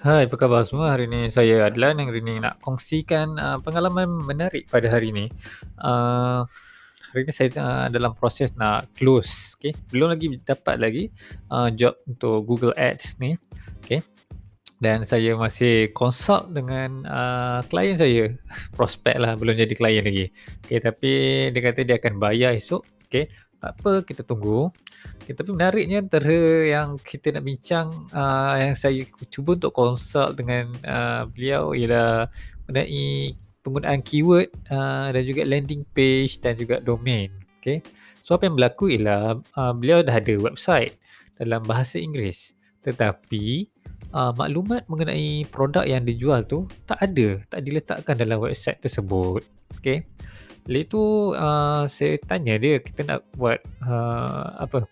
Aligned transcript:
Hai, 0.00 0.24
apa 0.24 0.32
khabar 0.40 0.64
semua? 0.64 0.96
Hari 0.96 1.12
ini 1.12 1.28
saya 1.28 1.68
Adlan 1.68 2.00
yang 2.00 2.08
hari 2.08 2.24
ini 2.24 2.40
nak 2.40 2.56
kongsikan 2.64 3.36
uh, 3.36 3.60
pengalaman 3.60 4.08
menarik 4.08 4.64
pada 4.72 4.88
hari 4.88 5.12
ini. 5.12 5.28
Uh, 5.76 6.40
hari 7.12 7.28
ini 7.28 7.32
saya 7.36 7.52
uh, 7.60 7.86
dalam 7.92 8.16
proses 8.16 8.48
nak 8.56 8.88
close, 8.96 9.52
okay? 9.60 9.76
Belum 9.92 10.08
lagi 10.08 10.32
dapat 10.40 10.80
lagi 10.80 11.12
uh, 11.52 11.68
job 11.68 12.00
untuk 12.08 12.48
Google 12.48 12.72
Ads 12.80 13.20
ni, 13.20 13.36
okay? 13.84 14.00
Dan 14.80 15.04
saya 15.04 15.36
masih 15.36 15.92
consult 15.92 16.48
dengan 16.48 17.04
uh, 17.04 17.60
klien 17.68 17.92
saya, 17.92 18.32
prospek 18.80 19.20
lah, 19.20 19.36
belum 19.36 19.52
jadi 19.52 19.74
klien 19.76 20.00
lagi. 20.00 20.32
Okay, 20.64 20.80
tapi 20.80 21.12
dia 21.52 21.60
kata 21.60 21.84
dia 21.84 22.00
akan 22.00 22.16
bayar 22.16 22.56
esok, 22.56 22.88
okay? 23.04 23.28
Tak 23.60 23.72
apa, 23.76 23.92
kita 24.00 24.24
tunggu. 24.24 24.72
Okay, 25.20 25.36
tapi 25.36 25.52
menariknya 25.52 26.00
antara 26.00 26.64
yang 26.64 26.96
kita 26.96 27.36
nak 27.36 27.44
bincang 27.44 27.92
uh, 28.10 28.56
yang 28.56 28.72
saya 28.72 29.04
cuba 29.28 29.60
untuk 29.60 29.76
consult 29.76 30.40
dengan 30.40 30.72
uh, 30.88 31.28
beliau 31.28 31.76
ialah 31.76 32.32
mengenai 32.64 33.36
penggunaan 33.60 34.00
keyword 34.00 34.48
uh, 34.72 35.12
dan 35.12 35.22
juga 35.28 35.44
landing 35.44 35.84
page 35.92 36.40
dan 36.40 36.56
juga 36.56 36.80
domain. 36.80 37.28
Okay. 37.60 37.84
So 38.24 38.32
apa 38.32 38.48
yang 38.48 38.56
berlaku 38.56 38.96
ialah 38.96 39.36
uh, 39.60 39.72
beliau 39.76 40.00
dah 40.00 40.16
ada 40.16 40.34
website 40.40 40.96
dalam 41.36 41.60
bahasa 41.68 42.00
Inggeris 42.00 42.56
tetapi 42.80 43.68
uh, 44.16 44.32
maklumat 44.32 44.88
mengenai 44.88 45.44
produk 45.52 45.84
yang 45.84 46.04
dijual 46.04 46.44
tu 46.48 46.64
tak 46.88 46.96
ada, 47.00 47.40
tak 47.52 47.60
diletakkan 47.64 48.16
dalam 48.16 48.40
website 48.40 48.80
tersebut. 48.80 49.44
Okay. 49.80 50.08
Lepas 50.70 50.86
tu 50.86 51.02
uh, 51.34 51.82
saya 51.90 52.14
tanya 52.22 52.54
dia 52.54 52.78
kita 52.78 53.02
nak 53.02 53.26
buat 53.34 53.58
uh, 53.82 54.62
apa 54.62 54.86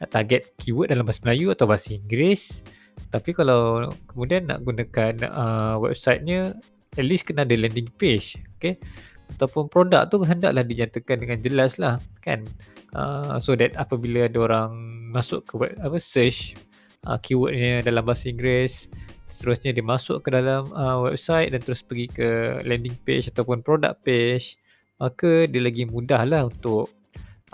nak 0.00 0.08
target 0.08 0.56
keyword 0.56 0.88
dalam 0.88 1.04
bahasa 1.04 1.20
Melayu 1.20 1.52
atau 1.52 1.68
bahasa 1.68 1.92
Inggeris. 1.92 2.64
Tapi 3.12 3.36
kalau 3.36 3.92
kemudian 4.08 4.48
nak 4.48 4.64
gunakan 4.64 5.12
uh, 5.28 5.76
websitenya 5.84 6.56
at 6.96 7.04
least 7.04 7.28
kena 7.28 7.44
ada 7.44 7.52
landing 7.60 7.92
page 8.00 8.40
okay? 8.56 8.80
Ataupun 9.36 9.68
produk 9.68 10.08
tu 10.08 10.16
hendaklah 10.24 10.64
dinyatakan 10.64 11.20
dengan 11.20 11.38
jelas 11.44 11.76
lah 11.76 12.00
kan? 12.24 12.48
Uh, 12.96 13.36
so 13.36 13.52
that 13.52 13.76
apabila 13.76 14.32
ada 14.32 14.40
orang 14.40 14.72
masuk 15.12 15.44
ke 15.44 15.60
web, 15.60 15.76
apa 15.76 16.00
search 16.00 16.56
uh, 17.04 17.20
keywordnya 17.20 17.84
dalam 17.84 18.00
bahasa 18.00 18.32
Inggeris 18.32 18.88
seterusnya 19.28 19.76
dia 19.76 19.84
masuk 19.84 20.24
ke 20.24 20.32
dalam 20.32 20.72
uh, 20.72 21.04
website 21.04 21.52
dan 21.52 21.60
terus 21.60 21.84
pergi 21.84 22.08
ke 22.08 22.28
landing 22.64 22.96
page 23.04 23.28
ataupun 23.28 23.60
product 23.60 24.00
page 24.00 24.56
maka 24.98 25.46
dia 25.46 25.62
lagi 25.62 25.86
mudah 25.86 26.22
lah 26.26 26.46
untuk 26.50 26.90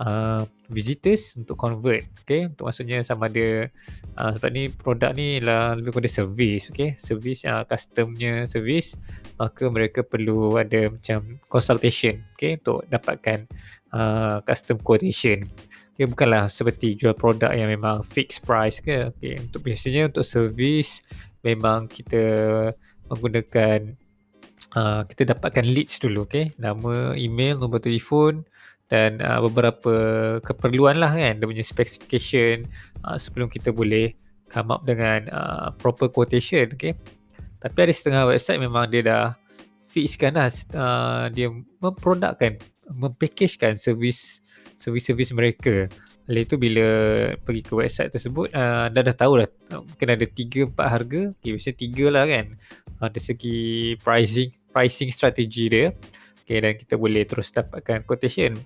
uh, 0.01 0.43
visitors 0.73 1.37
untuk 1.37 1.55
convert 1.61 2.09
okay? 2.25 2.49
Untuk 2.49 2.67
maksudnya 2.67 3.05
sama 3.05 3.29
ada 3.29 3.69
uh, 4.17 4.31
sebab 4.35 4.51
ni 4.51 4.73
produk 4.73 5.13
ni 5.13 5.39
lah 5.39 5.77
lebih 5.77 5.95
kepada 5.95 6.11
service 6.11 6.73
okay? 6.73 6.97
Service 6.97 7.45
uh, 7.45 7.63
customnya 7.69 8.49
service. 8.49 8.97
Maka 9.37 9.67
mereka 9.69 10.01
perlu 10.07 10.57
ada 10.57 10.91
macam 10.91 11.39
consultation 11.51 12.25
okay? 12.35 12.57
Untuk 12.59 12.87
dapatkan 12.89 13.47
uh, 13.93 14.41
custom 14.43 14.81
quotation. 14.81 15.45
Okay 15.95 16.11
bukanlah 16.11 16.51
seperti 16.51 16.99
jual 16.99 17.15
produk 17.15 17.55
yang 17.55 17.71
memang 17.71 18.03
fixed 18.03 18.43
price 18.43 18.83
ke 18.83 19.15
okay? 19.15 19.39
Untuk 19.39 19.63
biasanya 19.63 20.11
untuk 20.11 20.27
service 20.27 21.05
memang 21.45 21.87
kita 21.87 22.25
menggunakan 23.13 23.95
Uh, 24.73 25.05
kita 25.07 25.37
dapatkan 25.37 25.63
leads 25.69 26.01
dulu 26.01 26.25
okay? 26.25 26.51
Nama 26.57 27.13
email 27.15 27.61
nombor 27.61 27.85
telefon 27.85 28.43
dan 28.89 29.21
uh, 29.21 29.45
beberapa 29.45 29.95
keperluan 30.41 30.99
lah 30.99 31.13
kan. 31.13 31.39
Dia 31.39 31.47
punya 31.47 31.65
specification 31.65 32.65
uh, 33.05 33.21
sebelum 33.21 33.53
kita 33.53 33.71
boleh 33.71 34.17
come 34.49 34.73
up 34.73 34.83
dengan 34.89 35.29
uh, 35.31 35.69
proper 35.77 36.09
quotation 36.09 36.73
okay? 36.75 36.97
Tapi 37.61 37.77
ada 37.81 37.93
setengah 37.93 38.23
website 38.29 38.61
memang 38.61 38.89
dia 38.91 39.03
dah 39.05 39.25
fixkan 39.95 40.35
lah 40.35 40.51
uh, 40.75 41.31
dia 41.31 41.49
memprodukkan 41.79 42.59
mempackagekan 42.99 43.79
servis 43.79 44.43
servis-servis 44.75 45.31
mereka 45.31 45.87
Lepas 46.25 46.49
tu 46.49 46.57
bila 46.57 46.87
pergi 47.37 47.61
ke 47.61 47.73
website 47.77 48.09
tersebut 48.09 48.49
uh, 48.57 48.89
dah 48.89 49.03
dah 49.05 49.13
tahu 49.13 49.45
dah 49.45 49.49
mungkin 49.77 50.09
ada 50.09 50.25
3 50.25 50.73
4 50.73 50.95
harga. 50.95 51.21
Okay, 51.37 51.51
biasanya 51.53 51.77
3 51.77 52.15
lah 52.15 52.25
kan. 52.25 52.47
Uh, 52.97 53.09
dari 53.13 53.23
segi 53.23 53.59
pricing 54.01 54.51
pricing 54.73 55.11
strategi 55.13 55.69
dia. 55.69 55.93
Okay, 56.45 56.61
dan 56.65 56.73
kita 56.81 56.97
boleh 56.97 57.29
terus 57.29 57.53
dapatkan 57.53 58.09
quotation. 58.09 58.57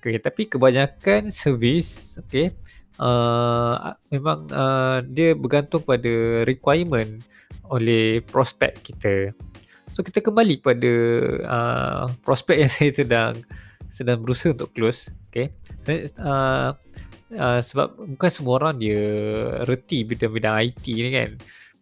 Okay, 0.00 0.16
tapi 0.18 0.48
kebanyakan 0.48 1.28
servis 1.28 2.16
okay, 2.18 2.56
uh, 2.96 3.92
memang 4.08 4.48
uh, 4.50 4.98
dia 5.04 5.36
bergantung 5.36 5.84
pada 5.84 6.42
requirement 6.48 7.20
oleh 7.68 8.24
prospek 8.24 8.80
kita. 8.80 9.36
So 9.92 10.00
kita 10.00 10.24
kembali 10.24 10.64
kepada 10.64 10.92
uh, 11.44 12.04
prospek 12.24 12.56
yang 12.64 12.72
saya 12.76 12.90
sedang 12.92 13.36
sedang 13.92 14.24
berusaha 14.24 14.56
untuk 14.56 14.72
close. 14.72 15.12
Okay. 15.28 15.52
Uh, 16.16 16.72
uh, 17.36 17.60
sebab 17.60 17.96
bukan 18.16 18.30
semua 18.30 18.54
orang 18.62 18.80
dia 18.80 19.00
reti 19.64 20.04
bidang-bidang 20.04 20.54
IT 20.72 20.84
ni 20.86 21.10
kan. 21.12 21.30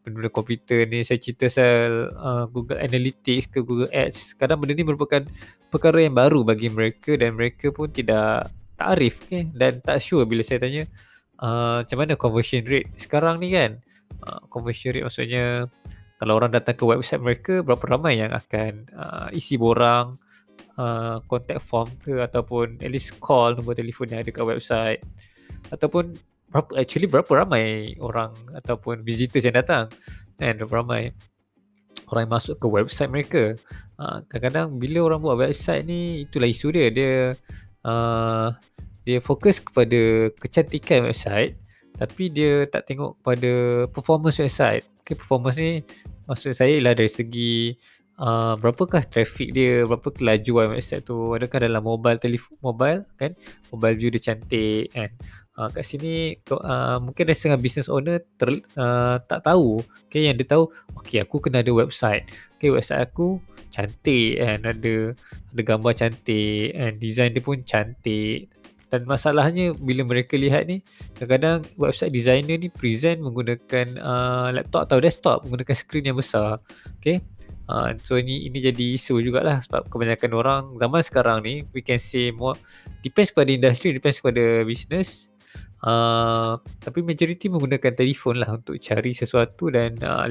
Benda 0.00 0.32
komputer 0.32 0.88
ni 0.88 1.04
saya 1.04 1.20
cerita 1.20 1.46
pasal 1.50 2.08
uh, 2.16 2.44
Google 2.48 2.80
Analytics 2.80 3.52
ke 3.52 3.60
Google 3.60 3.92
Ads. 3.92 4.34
Kadang 4.40 4.62
benda 4.62 4.72
ni 4.72 4.86
merupakan 4.86 5.22
perkara 5.68 6.02
yang 6.02 6.16
baru 6.16 6.42
bagi 6.42 6.72
mereka 6.72 7.14
dan 7.14 7.36
mereka 7.36 7.70
pun 7.70 7.92
tidak 7.92 8.48
takrif 8.80 9.28
okay? 9.28 9.44
dan 9.52 9.84
tak 9.84 10.00
sure 10.00 10.24
bila 10.24 10.40
saya 10.40 10.64
tanya 10.64 10.88
uh, 11.44 11.84
macam 11.84 11.96
mana 12.00 12.16
conversion 12.16 12.64
rate 12.64 12.90
sekarang 12.96 13.38
ni 13.38 13.52
kan? 13.52 13.76
Uh, 14.24 14.40
conversion 14.48 14.96
rate 14.96 15.04
maksudnya 15.04 15.68
kalau 16.20 16.36
orang 16.36 16.52
datang 16.52 16.76
ke 16.76 16.84
website 16.84 17.20
mereka 17.20 17.64
berapa 17.64 17.80
ramai 17.96 18.20
yang 18.20 18.32
akan 18.32 18.88
uh, 18.92 19.28
isi 19.32 19.56
borang 19.56 20.16
uh, 20.76 21.16
contact 21.24 21.64
form 21.64 21.88
ke 22.00 22.20
ataupun 22.20 22.76
at 22.80 22.90
least 22.92 23.16
call 23.20 23.56
nombor 23.56 23.72
telefon 23.72 24.12
yang 24.12 24.20
ada 24.20 24.28
kat 24.28 24.44
website 24.44 25.00
ataupun 25.68 26.16
berapa 26.50 26.70
actually 26.82 27.06
berapa 27.06 27.30
ramai 27.30 27.94
orang 28.02 28.34
ataupun 28.58 29.06
visitors 29.06 29.46
yang 29.46 29.56
datang. 29.56 29.86
Kan 30.34 30.58
berapa 30.58 30.82
ramai 30.82 31.14
orang 32.10 32.26
yang 32.26 32.34
masuk 32.34 32.58
ke 32.58 32.66
website 32.66 33.10
mereka. 33.10 33.54
Uh, 33.96 34.18
kadang-kadang 34.26 34.76
bila 34.76 35.06
orang 35.06 35.20
buat 35.22 35.38
website 35.38 35.86
ni 35.86 36.26
itulah 36.26 36.50
isu 36.50 36.74
dia. 36.74 36.86
Dia 36.90 37.14
uh, 37.86 38.50
dia 39.06 39.18
fokus 39.22 39.62
kepada 39.62 40.30
kecantikan 40.36 41.06
website 41.06 41.56
tapi 41.96 42.32
dia 42.32 42.64
tak 42.66 42.88
tengok 42.90 43.20
pada 43.22 43.84
performance 43.94 44.42
website. 44.42 44.84
Okay, 45.04 45.14
performance 45.14 45.58
ni 45.58 45.86
maksud 46.26 46.54
saya 46.54 46.74
ialah 46.74 46.94
dari 46.96 47.10
segi 47.10 47.76
uh, 48.18 48.56
berapakah 48.58 49.04
traffic 49.06 49.54
dia 49.54 49.86
berapa 49.86 50.08
kelajuan 50.10 50.74
website 50.74 51.06
tu. 51.06 51.36
Adakah 51.36 51.62
dalam 51.62 51.82
mobile 51.84 52.18
telefon 52.18 52.58
mobile 52.58 53.06
kan? 53.14 53.36
Mobile 53.70 53.94
view 53.94 54.10
dia 54.10 54.32
cantik 54.32 54.90
kan 54.90 55.10
uh, 55.60 55.68
kat 55.68 55.84
sini 55.84 56.40
uh, 56.48 56.96
mungkin 56.96 57.28
ada 57.28 57.36
setengah 57.36 57.60
business 57.60 57.92
owner 57.92 58.24
ter, 58.40 58.48
uh, 58.80 59.20
tak 59.28 59.44
tahu. 59.44 59.84
Okay, 60.08 60.32
yang 60.32 60.40
dia 60.40 60.48
tahu 60.48 60.72
okay 60.96 61.20
aku 61.20 61.36
kena 61.44 61.60
ada 61.60 61.68
website. 61.76 62.24
Okay, 62.56 62.72
website 62.72 63.04
aku 63.04 63.36
cantik 63.68 64.40
and 64.40 64.64
ada 64.64 65.12
ada 65.52 65.62
gambar 65.62 65.92
cantik 65.92 66.72
and 66.72 66.96
design 66.96 67.36
dia 67.36 67.44
pun 67.44 67.60
cantik. 67.60 68.48
Dan 68.90 69.06
masalahnya 69.06 69.70
bila 69.78 70.02
mereka 70.02 70.34
lihat 70.34 70.66
ni 70.66 70.82
kadang-kadang 71.14 71.62
website 71.78 72.10
designer 72.10 72.58
ni 72.58 72.66
present 72.72 73.22
menggunakan 73.22 73.86
uh, 74.02 74.48
laptop 74.50 74.90
atau 74.90 74.98
desktop 74.98 75.46
menggunakan 75.46 75.76
screen 75.78 76.10
yang 76.10 76.18
besar. 76.18 76.58
Okay 76.98 77.22
Uh, 77.70 77.94
so 78.02 78.18
ini 78.18 78.50
ini 78.50 78.58
jadi 78.58 78.98
isu 78.98 79.22
jugalah 79.22 79.62
sebab 79.62 79.86
kebanyakan 79.86 80.30
orang 80.34 80.62
zaman 80.74 81.02
sekarang 81.06 81.38
ni 81.46 81.62
we 81.70 81.78
can 81.78 82.02
say 82.02 82.34
more 82.34 82.58
depends 82.98 83.30
pada 83.30 83.46
industri 83.46 83.94
depends 83.94 84.18
pada 84.18 84.66
business 84.66 85.29
Uh, 85.80 86.60
tapi 86.76 87.00
majoriti 87.00 87.48
menggunakan 87.48 87.96
telefon 87.96 88.36
lah 88.36 88.60
untuk 88.60 88.76
cari 88.76 89.16
sesuatu 89.16 89.72
dan 89.72 89.96
uh, 90.04 90.28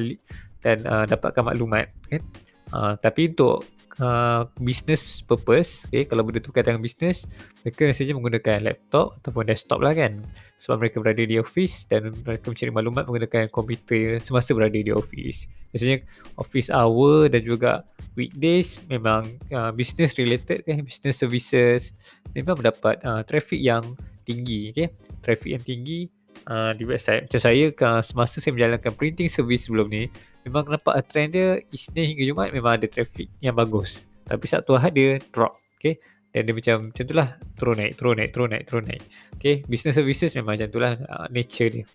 dan 0.61 0.77
uh, 0.85 1.05
dapatkan 1.09 1.41
maklumat 1.41 1.89
kan. 2.05 2.21
Uh, 2.69 2.93
tapi 3.01 3.33
untuk 3.33 3.65
uh, 3.97 4.45
business 4.61 5.25
purpose, 5.25 5.89
okay, 5.89 6.05
kalau 6.05 6.21
benda 6.21 6.37
tu 6.37 6.53
kaitan 6.53 6.77
dengan 6.77 6.85
business, 6.85 7.25
mereka 7.65 7.89
biasanya 7.89 8.13
menggunakan 8.13 8.57
laptop 8.61 9.17
ataupun 9.21 9.43
desktop 9.49 9.79
lah 9.81 9.93
kan. 9.97 10.21
Sebab 10.61 10.85
mereka 10.85 11.01
berada 11.01 11.23
di 11.23 11.41
office 11.41 11.89
dan 11.89 12.13
mereka 12.13 12.51
mencari 12.51 12.71
maklumat 12.71 13.03
menggunakan 13.09 13.43
komputer 13.49 14.21
semasa 14.21 14.53
berada 14.53 14.77
di 14.77 14.91
office. 14.93 15.49
Biasanya 15.73 16.05
office 16.37 16.69
hour 16.69 17.25
dan 17.31 17.41
juga 17.41 17.83
weekdays 18.13 18.77
memang 18.85 19.25
uh, 19.49 19.71
business 19.71 20.13
related 20.19 20.61
kan, 20.67 20.83
business 20.83 21.17
services 21.17 21.95
memang 22.35 22.59
mendapat 22.59 22.99
uh, 23.01 23.21
traffic 23.23 23.57
yang 23.57 23.81
tinggi 24.29 24.69
okay? 24.69 24.87
traffic 25.25 25.49
yang 25.57 25.63
tinggi 25.65 26.05
uh, 26.45 26.71
di 26.77 26.85
website 26.85 27.25
macam 27.25 27.41
saya 27.41 27.65
uh, 27.73 28.01
semasa 28.05 28.37
saya 28.37 28.53
menjalankan 28.53 28.93
printing 28.93 29.25
service 29.25 29.65
sebelum 29.65 29.89
ni 29.89 30.05
memang 30.45 30.69
nampak 30.69 31.01
trend 31.09 31.33
dia 31.33 31.57
Isnin 31.73 32.13
hingga 32.13 32.23
Jumaat 32.29 32.53
memang 32.53 32.77
ada 32.77 32.85
traffic 32.85 33.33
yang 33.41 33.57
bagus 33.57 34.05
tapi 34.29 34.45
Sabtu 34.45 34.77
Ahad 34.77 34.93
dia 34.93 35.17
drop 35.33 35.57
okay? 35.81 35.97
dan 36.29 36.45
dia 36.45 36.53
macam 36.53 36.93
macam 36.93 37.03
tu 37.09 37.15
lah 37.17 37.29
turun 37.57 37.75
naik 37.81 37.93
turun 37.97 38.15
naik 38.21 38.29
turun 38.29 38.49
naik 38.53 38.63
turun 38.69 38.85
naik 38.85 39.01
okay? 39.33 39.65
business 39.65 39.97
services 39.97 40.37
memang 40.37 40.61
macam 40.61 40.69
tu 40.69 40.77
lah 40.77 40.93
uh, 41.09 41.27
nature 41.33 41.73
dia 41.73 41.85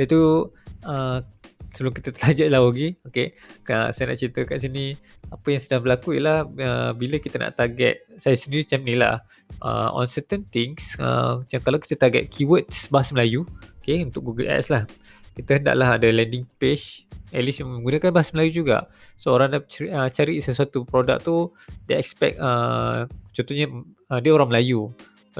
dia 0.00 0.04
tu 0.08 0.48
uh, 0.88 1.18
sebelum 1.70 1.92
kita 1.94 2.10
terlajak 2.14 2.48
lah 2.50 2.60
lagi 2.62 2.98
okay. 3.06 3.34
saya 3.66 4.10
nak 4.10 4.18
cerita 4.18 4.40
kat 4.46 4.58
sini. 4.62 4.94
Apa 5.30 5.46
yang 5.54 5.62
sedang 5.62 5.80
berlaku 5.86 6.18
ialah 6.18 6.46
uh, 6.46 6.90
bila 6.94 7.22
kita 7.22 7.38
nak 7.38 7.54
target 7.54 8.02
saya 8.18 8.34
sendiri 8.34 8.66
macam 8.66 8.80
ni 8.82 8.94
lah. 8.98 9.22
Uh, 9.60 9.92
on 9.92 10.08
certain 10.08 10.40
things 10.48 10.96
uh, 10.96 11.36
macam 11.36 11.58
kalau 11.60 11.78
kita 11.78 11.94
target 12.00 12.32
keywords 12.32 12.88
bahasa 12.88 13.12
Melayu 13.12 13.44
okay, 13.78 14.00
untuk 14.00 14.24
Google 14.24 14.48
Ads 14.48 14.72
lah 14.72 14.88
kita 15.36 15.60
hendaklah 15.60 16.00
ada 16.00 16.08
landing 16.10 16.48
page 16.58 17.06
at 17.30 17.42
least 17.46 17.62
menggunakan 17.62 18.10
bahasa 18.10 18.34
Melayu 18.34 18.62
juga. 18.66 18.90
So 19.14 19.30
orang 19.30 19.54
nak 19.54 19.70
cari, 19.70 19.88
uh, 19.88 20.08
cari 20.10 20.34
sesuatu 20.42 20.82
produk 20.82 21.22
tu 21.22 21.54
dia 21.86 21.96
expect 21.96 22.36
uh, 22.42 23.06
contohnya 23.30 23.70
uh, 24.10 24.18
dia 24.18 24.34
orang 24.34 24.50
Melayu. 24.50 24.90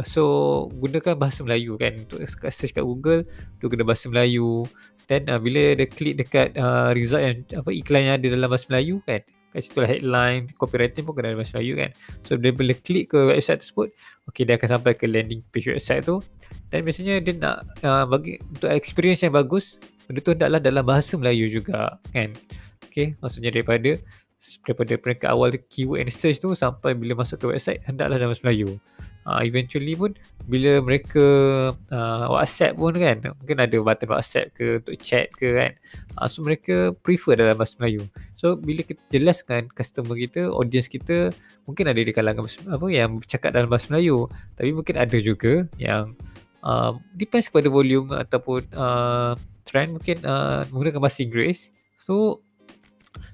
So 0.07 0.71
gunakan 0.71 1.19
bahasa 1.19 1.43
Melayu 1.43 1.75
kan. 1.75 2.07
Untuk 2.07 2.23
search 2.25 2.71
kat 2.71 2.87
Google 2.87 3.27
tu 3.59 3.67
kena 3.67 3.83
bahasa 3.83 4.07
Melayu 4.07 4.65
dan 5.11 5.27
uh, 5.27 5.43
bila 5.43 5.75
dia 5.75 5.91
klik 5.91 6.23
dekat 6.23 6.55
uh, 6.55 6.95
result 6.95 7.19
yang 7.19 7.43
apa 7.59 7.71
iklan 7.75 8.03
yang 8.07 8.15
ada 8.23 8.27
dalam 8.31 8.47
bahasa 8.47 8.71
Melayu 8.71 9.03
kan 9.03 9.19
kat 9.51 9.67
situ 9.67 9.83
lah 9.83 9.91
headline 9.91 10.47
copywriting 10.55 11.03
pun 11.03 11.19
kena 11.19 11.35
dalam 11.35 11.43
bahasa 11.43 11.59
Melayu 11.59 11.75
kan. 11.75 11.91
So 12.23 12.39
dia 12.39 12.55
bila 12.55 12.71
klik 12.71 13.11
ke 13.11 13.19
website 13.35 13.67
tersebut 13.67 13.91
okay 14.31 14.47
dia 14.47 14.55
akan 14.55 14.79
sampai 14.79 14.95
ke 14.95 15.11
landing 15.11 15.43
page 15.51 15.67
website 15.75 16.07
tu. 16.07 16.23
Dan 16.71 16.87
biasanya 16.87 17.19
dia 17.19 17.35
nak 17.35 17.67
uh, 17.83 18.07
bagi 18.07 18.39
untuk 18.39 18.71
experience 18.71 19.27
yang 19.27 19.35
bagus 19.35 19.83
benda 20.07 20.23
tu 20.23 20.31
hendaklah 20.39 20.63
dalam 20.63 20.87
bahasa 20.87 21.19
Melayu 21.19 21.51
juga 21.51 21.99
kan. 22.15 22.31
Okay 22.87 23.19
maksudnya 23.19 23.51
daripada 23.51 23.99
daripada 24.65 24.97
peringkat 24.97 25.29
awal 25.29 25.53
keyword 25.69 26.09
and 26.09 26.13
search 26.13 26.41
tu 26.41 26.57
sampai 26.57 26.97
bila 26.97 27.21
masuk 27.21 27.45
ke 27.45 27.47
website 27.53 27.85
hendaklah 27.85 28.17
dalam 28.17 28.33
bahasa 28.33 28.45
Melayu. 28.49 28.81
Uh, 29.29 29.45
eventually 29.45 29.93
pun 29.93 30.17
bila 30.49 30.81
mereka 30.81 31.25
uh, 31.93 32.25
WhatsApp 32.33 32.73
pun 32.81 32.97
kan 32.97 33.21
mungkin 33.21 33.61
ada 33.61 33.77
button 33.85 34.09
WhatsApp 34.09 34.49
ke 34.57 34.81
untuk 34.81 34.97
chat 34.97 35.29
ke 35.37 35.61
kan. 35.61 35.73
Uh, 36.17 36.25
so 36.25 36.41
mereka 36.41 36.97
prefer 37.05 37.37
dalam 37.37 37.53
bahasa 37.61 37.77
Melayu. 37.77 38.09
So 38.33 38.57
bila 38.57 38.81
kita 38.81 39.05
jelaskan 39.13 39.69
customer 39.77 40.17
kita 40.17 40.49
audience 40.49 40.89
kita 40.89 41.37
mungkin 41.69 41.93
ada 41.93 42.01
di 42.01 42.11
kalangan 42.17 42.49
apa 42.49 42.87
yang 42.89 43.21
bercakap 43.21 43.53
dalam 43.53 43.69
bahasa 43.69 43.93
Melayu. 43.93 44.25
Tapi 44.57 44.73
mungkin 44.73 44.97
ada 44.97 45.19
juga 45.21 45.69
yang 45.77 46.17
uh, 46.65 46.97
depends 47.13 47.53
kepada 47.53 47.69
volume 47.69 48.17
ataupun 48.17 48.65
uh, 48.73 49.37
trend 49.69 50.01
mungkin 50.01 50.17
uh, 50.25 50.65
menggunakan 50.73 51.01
bahasa 51.05 51.21
Inggeris. 51.21 51.69
So 52.01 52.41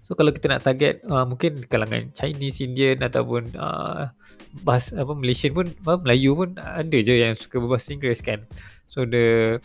So 0.06 0.14
kalau 0.14 0.30
kita 0.30 0.46
nak 0.48 0.64
target 0.64 1.02
uh, 1.10 1.26
mungkin 1.26 1.66
kalangan 1.66 2.08
Chinese, 2.14 2.62
Indian 2.62 3.02
ataupun 3.02 3.52
uh, 3.58 4.08
bahasa 4.62 5.02
apa 5.02 5.12
Malaysian 5.12 5.52
pun 5.52 5.66
apa, 5.84 6.00
Melayu 6.00 6.38
pun 6.38 6.54
ada 6.56 6.96
je 6.96 7.14
yang 7.14 7.34
suka 7.34 7.60
berbahasa 7.60 7.92
Inggeris 7.92 8.22
kan. 8.22 8.46
So 8.86 9.04
the 9.04 9.58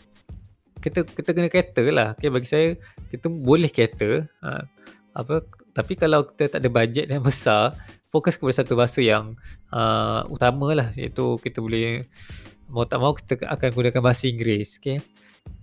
kita 0.82 1.06
kita 1.06 1.30
kena 1.30 1.48
cater 1.48 1.86
lah. 1.94 2.08
Okay, 2.18 2.28
bagi 2.28 2.48
saya 2.50 2.74
kita 3.14 3.30
boleh 3.30 3.70
cater 3.70 4.26
uh, 4.42 4.66
apa 5.12 5.44
tapi 5.72 5.96
kalau 5.96 6.24
kita 6.28 6.56
tak 6.56 6.60
ada 6.60 6.70
bajet 6.72 7.06
yang 7.08 7.24
besar 7.28 7.76
fokus 8.12 8.36
kepada 8.36 8.60
satu 8.60 8.76
bahasa 8.76 9.00
yang 9.00 9.36
uh, 9.72 10.24
utama 10.28 10.76
lah 10.76 10.88
iaitu 10.92 11.40
kita 11.40 11.64
boleh 11.64 12.04
mau 12.68 12.84
tak 12.84 13.00
mau 13.00 13.16
kita 13.16 13.40
akan 13.40 13.68
gunakan 13.72 14.00
bahasa 14.04 14.28
Inggeris 14.28 14.76
okay. 14.76 15.00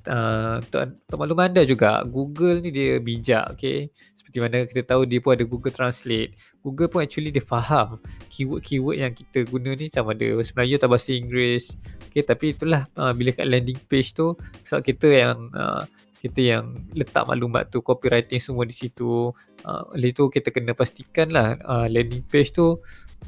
Uh, 0.10 0.60
untuk, 0.60 1.00
untuk 1.08 1.18
maklum 1.22 1.40
anda 1.40 1.62
juga 1.64 2.04
Google 2.04 2.60
ni 2.60 2.74
dia 2.74 3.00
bijak 3.00 3.54
okay 3.54 3.94
seperti 4.30 4.46
mana 4.46 4.70
kita 4.70 4.86
tahu 4.86 5.10
dia 5.10 5.18
pun 5.18 5.34
ada 5.34 5.42
Google 5.42 5.74
Translate. 5.74 6.38
Google 6.62 6.86
pun 6.86 7.02
actually 7.02 7.34
dia 7.34 7.42
faham 7.42 7.98
keyword-keyword 8.30 9.02
yang 9.02 9.10
kita 9.18 9.42
guna 9.50 9.74
ni 9.74 9.90
sama 9.90 10.14
ada 10.14 10.38
bahasa 10.38 10.54
Melayu 10.54 10.74
atau 10.78 10.90
bahasa 10.94 11.10
Inggeris. 11.18 11.66
Okay, 12.14 12.22
tapi 12.22 12.54
itulah 12.54 12.86
uh, 12.94 13.10
bila 13.18 13.34
kat 13.34 13.50
landing 13.50 13.82
page 13.90 14.14
tu 14.14 14.38
sebab 14.70 14.86
kita 14.86 15.10
yang 15.10 15.50
uh, 15.58 15.82
kita 16.22 16.46
yang 16.46 16.78
letak 16.94 17.26
maklumat 17.26 17.74
tu 17.74 17.82
copywriting 17.82 18.38
semua 18.38 18.70
di 18.70 18.76
situ. 18.78 19.34
Uh, 19.66 19.84
oleh 19.98 20.14
tu 20.14 20.30
kita 20.30 20.54
kena 20.54 20.78
pastikan 20.78 21.34
lah 21.34 21.58
uh, 21.66 21.90
landing 21.90 22.22
page 22.22 22.54
tu 22.54 22.78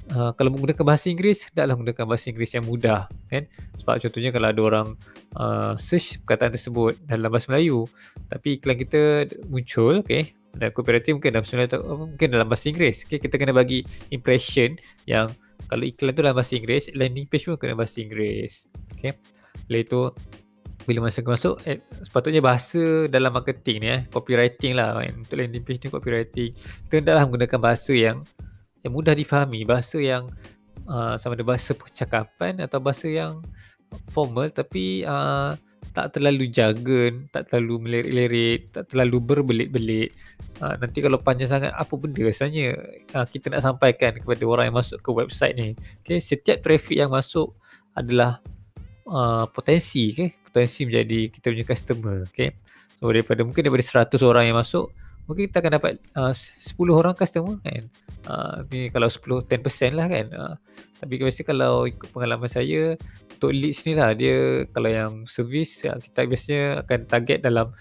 Uh, 0.08 0.32
kalau 0.40 0.56
menggunakan 0.56 0.88
bahasa 0.88 1.12
Inggeris, 1.12 1.52
hendaklah 1.52 1.76
menggunakan 1.76 2.08
bahasa 2.08 2.32
Inggeris 2.32 2.56
yang 2.56 2.64
mudah 2.64 3.12
kan. 3.28 3.44
Sebab 3.76 4.00
contohnya 4.00 4.32
kalau 4.32 4.48
ada 4.48 4.62
orang 4.64 4.88
uh, 5.36 5.76
search 5.76 6.20
perkataan 6.24 6.56
tersebut 6.56 7.00
dalam 7.08 7.30
bahasa 7.32 7.52
Melayu 7.52 7.88
tapi 8.32 8.60
iklan 8.60 8.78
kita 8.80 9.02
muncul 9.48 10.04
okay, 10.04 10.36
dan 10.56 10.70
kooperatif 10.76 11.16
mungkin 11.16 11.32
dalam 11.32 11.46
bahasa 11.48 11.78
mungkin 11.80 12.28
dalam 12.28 12.48
bahasa 12.48 12.66
Inggeris. 12.68 13.08
Okay, 13.08 13.20
kita 13.24 13.40
kena 13.40 13.56
bagi 13.56 13.88
impression 14.12 14.76
yang 15.08 15.32
kalau 15.72 15.88
iklan 15.88 16.12
tu 16.12 16.22
dalam 16.22 16.36
bahasa 16.36 16.54
Inggeris, 16.60 16.92
landing 16.92 17.28
page 17.28 17.48
pun 17.48 17.56
kena 17.56 17.76
bahasa 17.80 18.04
Inggeris. 18.04 18.68
Okay. 18.98 19.16
Lepas 19.72 19.82
itu 19.88 20.02
bila 20.82 21.00
masuk 21.08 21.30
masuk 21.30 21.56
eh, 21.70 21.80
sepatutnya 22.02 22.42
bahasa 22.42 23.06
dalam 23.08 23.32
marketing 23.32 23.78
ni 23.80 23.88
eh, 23.88 24.02
copywriting 24.10 24.76
lah 24.76 25.00
kan. 25.00 25.14
Untuk 25.24 25.36
landing 25.40 25.64
page 25.64 25.80
ni 25.86 25.88
copywriting. 25.88 26.52
Kita 26.90 26.94
hendaklah 27.00 27.24
menggunakan 27.30 27.60
bahasa 27.62 27.94
yang 27.96 28.26
yang 28.82 28.92
mudah 28.92 29.14
difahami, 29.14 29.62
bahasa 29.62 30.02
yang 30.02 30.34
uh, 30.90 31.16
sama 31.16 31.38
ada 31.38 31.46
bahasa 31.46 31.78
percakapan 31.78 32.60
atau 32.66 32.82
bahasa 32.82 33.06
yang 33.08 33.46
formal 34.10 34.50
tapi 34.50 35.06
uh, 35.06 35.54
tak 35.92 36.16
terlalu 36.16 36.48
jargon, 36.48 37.28
tak 37.36 37.52
terlalu 37.52 37.76
melirik-lirik, 37.84 38.72
tak 38.72 38.88
terlalu 38.88 39.18
berbelit-belit. 39.20 40.16
Ha, 40.64 40.80
nanti 40.80 41.04
kalau 41.04 41.20
panjang 41.20 41.52
sangat, 41.52 41.72
apa 41.76 41.94
benda 42.00 42.24
rasanya 42.24 42.80
ha, 43.12 43.28
kita 43.28 43.52
nak 43.52 43.62
sampaikan 43.64 44.16
kepada 44.16 44.44
orang 44.48 44.72
yang 44.72 44.78
masuk 44.80 45.04
ke 45.04 45.10
website 45.12 45.56
ni. 45.60 45.76
Okay, 46.04 46.24
setiap 46.24 46.64
traffic 46.64 46.96
yang 46.96 47.12
masuk 47.12 47.52
adalah 47.92 48.40
uh, 49.12 49.46
potensi, 49.52 50.16
okay? 50.16 50.32
potensi 50.48 50.88
menjadi 50.88 51.20
kita 51.28 51.46
punya 51.52 51.66
customer. 51.68 52.16
Okay? 52.32 52.56
So 52.96 53.12
daripada 53.12 53.44
mungkin 53.44 53.68
daripada 53.68 54.08
100 54.08 54.16
orang 54.24 54.44
yang 54.48 54.58
masuk, 54.58 54.88
mungkin 55.26 55.50
kita 55.50 55.62
akan 55.62 55.74
dapat 55.78 55.94
uh, 56.18 56.34
10 56.34 56.76
orang 56.92 57.14
customer 57.18 57.58
kan. 57.62 57.84
Uh, 58.26 58.66
ni 58.70 58.90
kalau 58.94 59.10
10, 59.10 59.46
10% 59.48 59.98
lah 59.98 60.08
kan. 60.10 60.26
Uh, 60.34 60.56
tapi 61.02 61.18
biasanya 61.18 61.48
kalau 61.50 61.90
ikut 61.90 62.10
pengalaman 62.14 62.50
saya, 62.50 62.96
untuk 63.42 63.58
leads 63.58 63.82
ni 63.90 63.98
lah 63.98 64.14
dia 64.14 64.70
kalau 64.70 64.90
yang 64.94 65.14
service 65.26 65.82
ya, 65.82 65.98
kita 65.98 66.30
biasanya 66.30 66.86
akan 66.86 67.00
target 67.10 67.42
dalam 67.42 67.74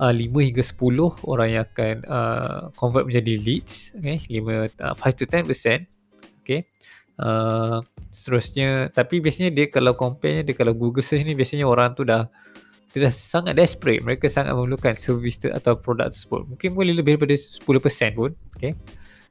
uh, 0.00 0.08
5 0.08 0.24
hingga 0.24 0.64
10 0.64 1.28
orang 1.28 1.48
yang 1.52 1.62
akan 1.68 1.94
uh, 2.08 2.60
convert 2.72 3.04
menjadi 3.04 3.34
leads 3.36 3.92
okay 4.00 4.24
5 4.24 4.72
uh, 4.80 4.96
5 4.96 5.20
to 5.20 5.28
10% 5.28 5.84
okay 6.40 6.64
uh, 7.20 7.84
seterusnya 8.08 8.88
tapi 8.88 9.20
biasanya 9.20 9.52
dia 9.52 9.68
kalau 9.68 9.92
compare 9.92 10.48
dia 10.48 10.56
kalau 10.56 10.72
Google 10.72 11.04
search 11.04 11.28
ni 11.28 11.36
biasanya 11.36 11.68
orang 11.68 11.92
tu 11.92 12.00
dah 12.08 12.32
dia 13.00 13.12
sangat 13.12 13.54
desperate. 13.56 14.00
Mereka 14.00 14.26
sangat 14.32 14.56
memerlukan 14.56 14.96
service 14.96 15.36
tu, 15.36 15.52
atau 15.52 15.76
produk 15.76 16.08
tersebut. 16.08 16.48
Mungkin 16.48 16.72
boleh 16.72 16.96
lebih 16.96 17.20
daripada 17.20 17.36
10% 17.36 18.16
pun 18.16 18.32
okay? 18.56 18.72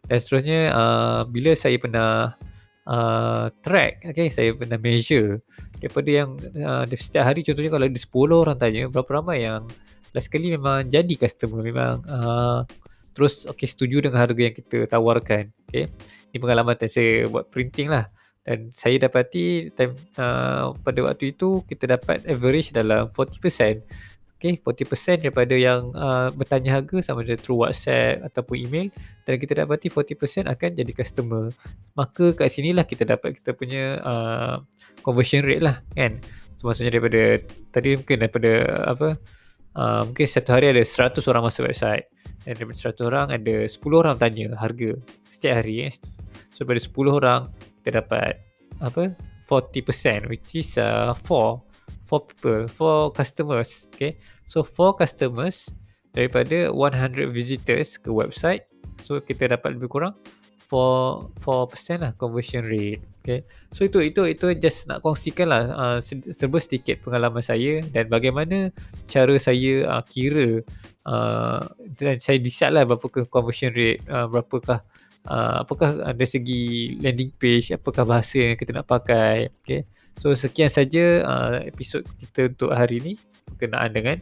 Dan 0.05 0.17
seterusnya 0.21 0.59
uh, 0.69 1.21
bila 1.25 1.57
saya 1.57 1.77
pernah 1.81 2.37
uh, 2.85 3.49
track 3.65 4.13
okay? 4.13 4.29
Saya 4.29 4.53
pernah 4.53 4.77
measure 4.77 5.41
daripada 5.81 6.09
yang 6.09 6.37
uh, 6.61 6.85
setiap 6.93 7.25
hari 7.25 7.41
contohnya 7.41 7.71
kalau 7.73 7.85
ada 7.89 7.99
10 7.99 8.41
orang 8.45 8.57
tanya 8.61 8.83
berapa 8.89 9.09
ramai 9.21 9.45
yang 9.45 9.65
last 10.13 10.29
kali 10.29 10.53
memang 10.53 10.87
jadi 10.87 11.13
customer 11.17 11.59
memang 11.59 12.05
uh, 12.07 12.63
terus 13.11 13.49
okay 13.49 13.67
setuju 13.67 14.05
dengan 14.05 14.21
harga 14.21 14.39
yang 14.39 14.55
kita 14.55 14.85
tawarkan 14.85 15.49
okay? 15.67 15.89
Ini 16.31 16.37
pengalaman 16.37 16.77
saya 16.85 17.25
buat 17.25 17.49
printing 17.49 17.89
lah 17.89 18.07
dan 18.45 18.69
saya 18.69 19.01
dapati 19.01 19.73
time, 19.73 19.97
uh, 20.21 20.77
pada 20.85 20.99
waktu 21.01 21.33
itu 21.33 21.65
kita 21.65 21.97
dapat 21.97 22.21
average 22.29 22.71
dalam 22.71 23.09
40% 23.09 23.81
Okay, 24.35 24.59
40% 24.61 25.25
daripada 25.25 25.55
yang 25.55 25.95
uh, 25.95 26.27
bertanya 26.29 26.75
harga 26.77 26.99
sama 27.01 27.23
ada 27.23 27.39
through 27.39 27.65
WhatsApp 27.65 28.19
ataupun 28.19 28.67
email 28.67 28.87
dan 29.23 29.39
kita 29.39 29.63
dapati 29.63 29.89
40% 29.89 30.45
akan 30.45 30.69
jadi 30.75 30.91
customer. 30.91 31.55
Maka 31.97 32.35
kat 32.35 32.51
sinilah 32.53 32.83
kita 32.83 33.07
dapat 33.07 33.39
kita 33.39 33.55
punya 33.55 33.97
uh, 34.03 34.61
conversion 35.01 35.41
rate 35.41 35.63
lah 35.63 35.81
kan. 35.95 36.21
So 36.53 36.67
maksudnya 36.67 36.93
daripada 36.93 37.41
tadi 37.71 37.95
mungkin 37.97 38.17
daripada 38.21 38.51
apa 38.85 39.07
uh, 39.73 40.01
mungkin 40.03 40.27
satu 40.27 40.51
hari 40.51 40.77
ada 40.77 40.83
100 40.83 41.15
orang 41.31 41.43
masuk 41.47 41.71
website 41.71 42.05
dan 42.43 42.53
daripada 42.59 42.91
100 42.91 43.09
orang 43.09 43.27
ada 43.33 43.55
10 43.65 43.81
orang 43.97 44.15
tanya 44.19 44.51
harga 44.59 44.99
setiap 45.31 45.63
hari 45.63 45.89
eh. 45.89 45.95
So 46.53 46.67
daripada 46.67 46.83
10 46.85 46.91
orang 47.23 47.41
kita 47.85 48.01
dapat 48.01 48.41
apa 48.81 49.13
40% 49.45 50.25
which 50.25 50.57
is 50.57 50.81
uh, 50.81 51.13
4 51.13 51.61
for 52.05 52.25
people, 52.25 52.65
for 52.65 53.13
customers. 53.13 53.85
Okay, 53.93 54.17
so 54.49 54.65
for 54.65 54.97
customers 54.97 55.69
daripada 56.17 56.73
100 56.73 57.29
visitors 57.29 58.01
ke 58.01 58.09
website, 58.09 58.65
so 59.05 59.21
kita 59.21 59.53
dapat 59.53 59.77
lebih 59.77 59.93
kurang 59.93 60.17
4 60.69 61.41
4% 61.41 62.01
lah 62.01 62.11
conversion 62.17 62.65
rate. 62.65 63.01
Okay, 63.25 63.41
so 63.73 63.81
itu 63.81 64.05
itu 64.05 64.21
itu 64.29 64.53
just 64.61 64.85
nak 64.85 65.01
kongsikan 65.01 65.49
lah 65.49 65.63
uh, 65.73 65.97
serba 66.29 66.61
sedikit 66.61 67.01
pengalaman 67.01 67.41
saya 67.41 67.81
dan 67.89 68.05
bagaimana 68.05 68.69
cara 69.09 69.33
saya 69.41 69.81
uh, 69.89 70.03
kira 70.05 70.61
uh, 71.09 71.61
dan 71.97 72.21
saya 72.21 72.37
decide 72.37 72.77
lah 72.77 72.85
berapa 72.85 73.25
conversion 73.25 73.73
rate, 73.73 74.01
uh, 74.09 74.29
berapakah 74.29 74.85
Uh, 75.25 75.65
apakah 75.65 76.13
dari 76.13 76.29
segi 76.29 76.63
landing 77.01 77.33
page 77.33 77.73
apakah 77.73 78.05
bahasa 78.05 78.45
yang 78.45 78.53
kita 78.53 78.77
nak 78.77 78.85
pakai 78.85 79.49
okay. 79.57 79.81
So 80.21 80.37
sekian 80.37 80.69
saja 80.69 81.25
uh, 81.25 81.65
episod 81.65 82.05
kita 82.21 82.53
untuk 82.53 82.69
hari 82.69 83.01
ini 83.01 83.13
berkenaan 83.49 83.89
dengan 83.89 84.17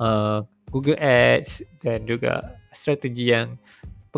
uh, 0.00 0.48
Google 0.72 0.96
Ads 0.96 1.60
dan 1.84 2.08
juga 2.08 2.56
strategi 2.72 3.36
yang 3.36 3.60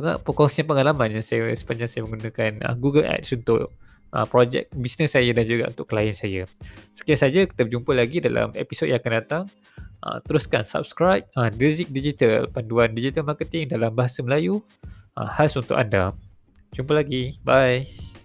perkongsian 0.01 0.67
pengalaman 0.67 1.15
yang 1.15 1.25
saya 1.25 1.51
sepanjang 1.55 1.89
saya 1.91 2.03
menggunakan 2.07 2.63
uh, 2.65 2.75
Google 2.79 3.07
Ads 3.07 3.43
untuk 3.43 3.73
uh, 4.13 4.27
projek 4.29 4.71
bisnes 4.73 5.13
saya 5.13 5.31
dan 5.33 5.45
juga 5.45 5.71
untuk 5.71 5.89
klien 5.89 6.15
saya. 6.15 6.45
Sekian 6.93 7.19
saja 7.19 7.41
kita 7.45 7.67
berjumpa 7.67 7.93
lagi 7.93 8.19
dalam 8.23 8.53
episod 8.57 8.89
yang 8.89 9.01
akan 9.01 9.15
datang. 9.25 9.45
Uh, 9.99 10.23
teruskan 10.31 10.63
subscribe 10.63 11.27
uh, 11.35 11.51
Drizik 11.51 11.91
Digital, 11.91 12.47
panduan 12.47 12.95
digital 12.95 13.27
marketing 13.27 13.67
dalam 13.67 13.91
bahasa 13.91 14.23
Melayu 14.23 14.63
uh, 15.19 15.29
khas 15.35 15.59
untuk 15.59 15.75
anda. 15.75 16.15
Jumpa 16.71 17.03
lagi. 17.03 17.35
Bye. 17.43 18.18